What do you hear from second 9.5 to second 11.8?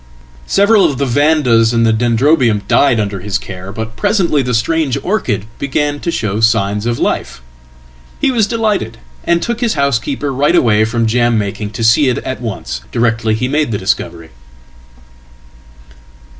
his housekeeper right away from jam making